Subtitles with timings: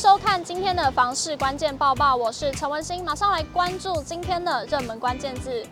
[0.00, 5.62] 收看今天的房市关键报报，我是陈文心，马上来关注今天的热门关键字。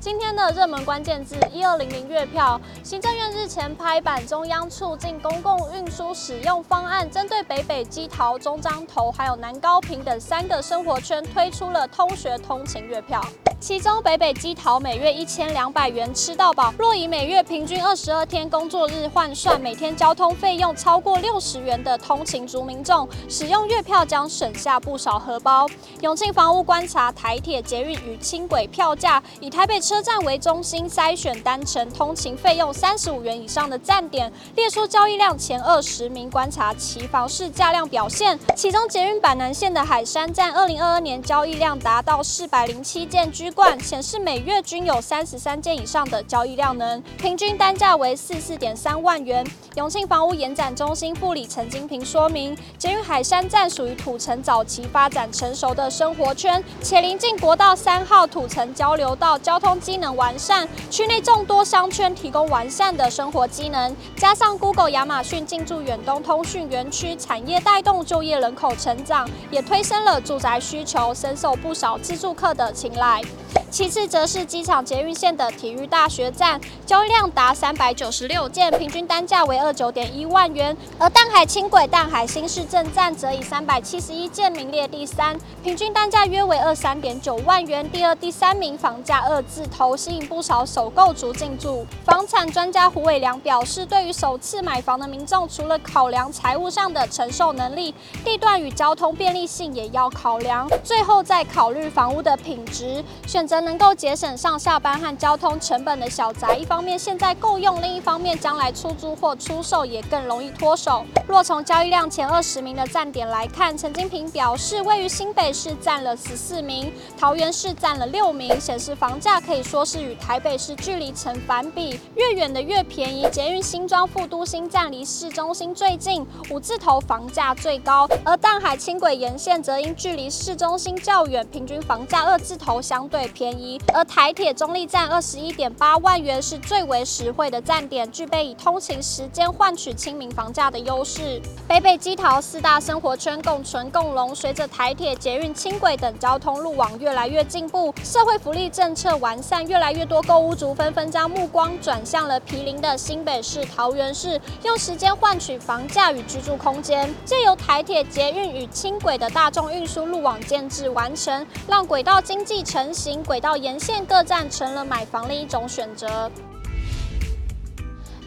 [0.00, 2.60] 今天的热门关键字：一二零零月票。
[2.82, 13.22] 行政院日前拍板，中央促进公共运输使用方案，针对北北基桃、中彰投还有南高屏等三个生活圈，推出了通学通勤月票。
[13.60, 25.66] 其中北北基桃每月一千两百元吃到饱，若以每月平均二十二天工作日换算，每天交通费用超过六十元的通勤族民众，使用月票将省下不少荷包。
[26.02, 38.38] 永庆房屋观察台铁、捷运与轻轨票价，以台北车站为中心筛选单程通勤费用三十五元以上的站点，列出交易量前二十名，观察其房市价量表现。
[38.54, 43.47] 其中捷运板南线的海山站，二零二二年交易量达到四百零七件居。
[43.50, 49.46] 冠显示每月均有三十三件以上的交易量能，平均单价为四四点三万元。
[49.76, 73.22] 永庆房屋延展中心副理陈金平说明，捷运海山站属于土城早期发展成熟的生活圈，且临近国道三号土城交流道，交通机能完善，区内众多商圈提供完善的生活机能，加上 Google、亚马逊进驻远东通讯园区，产业带动就业人口成长，也推升了住宅需求，深受不少自住客的青睐。
[73.70, 87.88] 其次则是机场捷运线的体育大学站，交易量达三百九十六件，平均单价为二九点一万元；而淡海轻轨淡海新市镇站则以三百七十一件名列第三，平均单价约为二三点九万元。
[87.90, 91.86] 第二、第三名房价二字头，吸引不少首购族进驻。
[92.04, 103.04] 房产专家胡伟良表示，对于首次买房的民众，除了考量财务上的承受能力，地段与交通便利性也要考量，最后再考虑房屋的品质。
[103.38, 111.06] 选择能够节省上下班和交通成本的小宅，一方面现在够用，另一方面将来出租或出售也更容易脱手。
[111.28, 123.28] 若从交易量前二十名的站点来看，陈金平表示，位于新北市占了十四名，桃园市占了六名，显示房价可以说是与台北市距离成反比，越远的越便宜。
[123.30, 133.27] 捷运新庄副都心站离市中心最近，五字头房价最高，而淡海轻轨沿线则因距离市中心较远，平均房价二字头相对。
[133.32, 141.40] 便宜，而台铁中立站二十一点八万元是最为实惠的站点，具备以通勤时间换取亲民房价的优势。
[141.66, 157.12] 北北基桃四大生活圈共存共荣，随着台铁、捷运、轻轨等交通路网越来越进步，社会福利政策完善，越来越多购屋族纷纷将目光转向了毗邻的新北市、桃园市，用时间换取房价与居住空间。
[157.24, 163.17] 借由台铁、捷运与轻轨的大众运输路网建置完成，让轨道经济成型。
[163.24, 166.30] 轨道沿线各站成了买房的一种选择。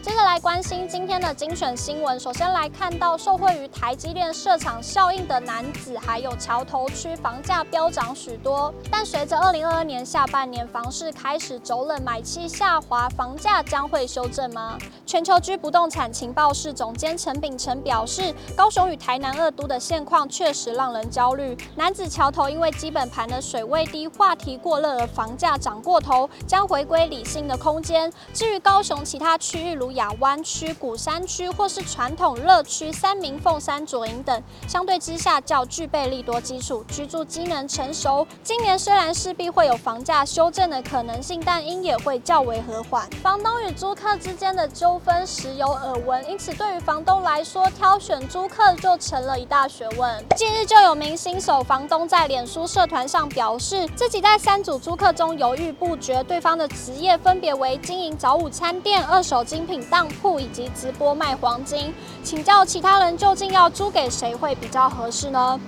[0.02, 2.18] 接着来关心今天的精选新闻。
[2.18, 8.74] 首先来看到，受惠于台积电设厂效应的楠梓，还有桥头区房价飙涨许多。
[8.90, 14.76] 但随着二零二二年下半年房市开始走冷，买气下滑，房价将会修正吗？
[15.06, 21.56] 全球居不动产情报室总监陈秉承表示，高雄与台南二都的现况确实让人焦虑。
[21.76, 28.12] 男子桥头因为基本盘的水位低，话题过热而房价涨过头，将回归理性的空间。
[28.34, 38.26] 至于高雄其他区域如亚湾区、鼓山区或是传统热区三民、凤山左营等，相对之下较具备利多基础，居住机能成熟。
[38.42, 43.08] 今年虽然势必会有房价修正的可能性，但因也会较为和缓。
[43.22, 50.24] 房东与租客之间的纠纷时有耳闻，因此对于房东来说，挑选租客就成了一大学问。
[50.36, 59.81] 近日就有名新手房东在脸书社团上表示，自己在三组租客中犹豫不决，对方的职业分别为经营早午餐店、二手精品。
[59.90, 65.60] 当铺以及直播卖黄金，请教其他人究竟要租给谁会比较合适呢？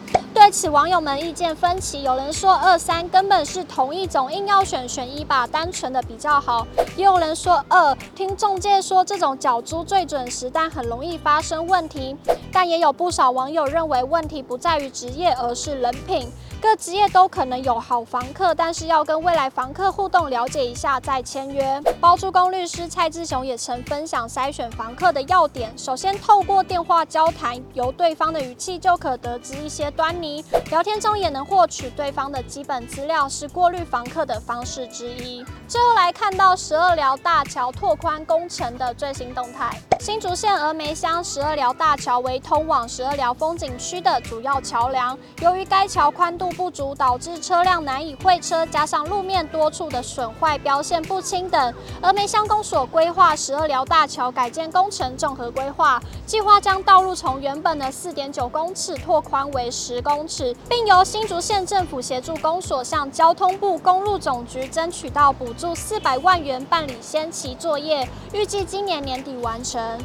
[0.44, 6.66] 对此，网友们意见分歧，有人说二三根本是同一种，硬要选选一吧，单纯的比较好；
[6.99, 12.15] 也有人说二，听中介说这种缴租最准时，但很容易发生问题。
[12.53, 16.30] 但也有不少网友认为问题不在于职业，而是人品。
[16.60, 21.83] 各职业都可能有好房客，但是要跟未来房客互动，了解一下再签约。
[22.01, 30.34] 包租公律师蔡志雄也曾分享筛选房客的要点：首先，透过电话交谈，由对方的语气就可得知一些端倪；
[30.71, 35.45] 聊天中也能获取对方的基本资料，是过滤房客的方式之一。
[35.66, 39.71] 最后来看到十二寮大桥拓宽工程的最新动态。
[39.99, 69.98] 新竹县峨眉乡十二寮大桥为通往十二寮风景区的主要桥梁，由于该桥宽度不足，导致车辆难以会车，加上路面多处的损坏、标线不清等，峨眉乡公所规划十二寮大桥改建工程综合规划，计划将道路从原本的四点九公尺拓宽为十公尺，并由新竹县政府协助公所向交通部公路总局争取到补助四百万元办理先期作业，预计今年年底完成。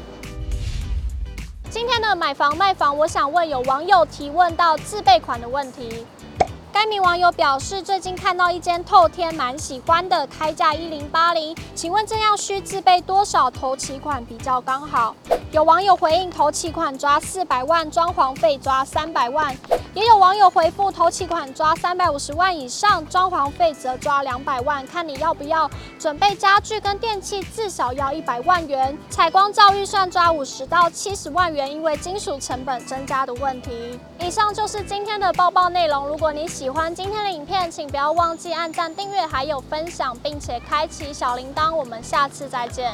[1.69, 6.05] 今天的买房卖房，我想问有网友提问到自备款的问题。
[6.81, 15.13] 该名网友表示，最近看到一间透天蛮喜欢的，开价一零八零，请问这样需自备多少头期款比较刚好？
[15.51, 19.53] 有网友回应，头期款抓四百万，装潢费抓三百万。
[19.93, 25.69] 也有网友回复，头期款抓三百五十万以上，装潢费则抓两百万，看你要不要。
[25.99, 33.99] 准备家具跟电器至少要一百万元，采光照预算抓五十到七十万元，因为金属成本增加的问题。
[34.21, 36.07] 以上就是今天的报报内容。
[36.07, 41.75] 如果你喜喜欢今天的影片，请不要忘记按赞、订阅，还有分享，并且开启小铃铛。
[41.75, 42.93] 我们下次再见。